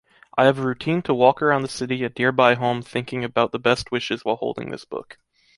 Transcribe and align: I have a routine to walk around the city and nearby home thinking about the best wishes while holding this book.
I 0.35 0.45
have 0.45 0.57
a 0.57 0.63
routine 0.63 1.03
to 1.03 1.13
walk 1.13 1.43
around 1.43 1.61
the 1.61 1.67
city 1.67 2.03
and 2.03 2.17
nearby 2.17 2.55
home 2.55 2.81
thinking 2.81 3.23
about 3.23 3.51
the 3.51 3.59
best 3.59 3.91
wishes 3.91 4.25
while 4.25 4.37
holding 4.37 4.71
this 4.71 4.83
book. 4.83 5.19